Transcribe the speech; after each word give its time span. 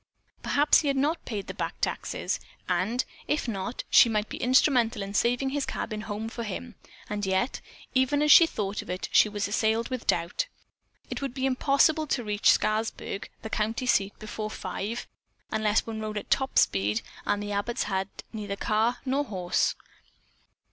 Perhaps 0.41 0.79
he 0.79 0.87
had 0.87 0.97
not 0.97 1.25
paid 1.25 1.45
the 1.45 1.53
back 1.53 1.79
taxes, 1.79 2.39
and, 2.67 3.05
if 3.27 3.47
not, 3.47 3.83
she 3.91 4.09
might 4.09 4.29
be 4.29 4.37
instrumental 4.37 5.03
in 5.03 5.13
saving 5.13 5.49
his 5.51 5.63
cabin 5.67 6.01
home 6.01 6.27
for 6.27 6.43
him, 6.43 6.73
and 7.07 7.23
yet, 7.23 7.61
even 7.93 8.23
as 8.23 8.31
she 8.31 8.47
thought 8.47 8.81
of 8.81 8.89
it, 8.89 9.09
she 9.11 9.29
was 9.29 9.47
assailed 9.47 9.89
with 9.89 10.07
doubt. 10.07 10.47
It 11.11 11.21
would 11.21 11.35
be 11.35 11.45
impossible 11.45 12.07
to 12.07 12.23
reach 12.23 12.49
Scarsburg, 12.49 13.29
the 13.43 13.49
county 13.51 13.85
seat, 13.85 14.17
before 14.17 14.49
five 14.49 15.05
unless 15.51 15.85
one 15.85 15.99
rode 16.01 16.17
at 16.17 16.31
top 16.31 16.57
speed, 16.57 17.03
and 17.27 17.43
the 17.43 17.51
Abbotts 17.51 17.83
had 17.83 18.09
neither 18.33 18.55
car 18.55 18.97
nor 19.05 19.25
horse. 19.25 19.75